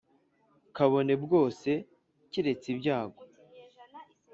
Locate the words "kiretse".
2.31-2.67